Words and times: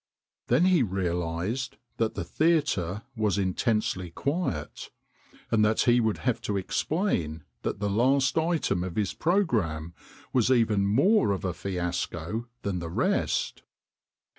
Then 0.47 0.65
he 0.65 0.81
realised 0.81 1.77
that 1.97 2.15
the 2.15 2.23
theatre 2.23 3.03
was 3.15 3.37
intensely 3.37 4.09
quiet, 4.09 4.89
and 5.51 5.63
that 5.63 5.81
he 5.81 5.99
would 5.99 6.17
have 6.25 6.41
to 6.41 6.57
explain 6.57 7.43
that 7.61 7.79
the 7.79 7.87
last 7.87 8.35
item 8.35 8.83
of 8.83 8.95
his 8.95 9.13
pro 9.13 9.43
gramme 9.43 9.93
was 10.33 10.49
even 10.49 10.87
more 10.87 11.31
of 11.31 11.45
a 11.45 11.53
fiasco 11.53 12.47
than 12.63 12.79
the 12.79 12.89
rest. 12.89 13.61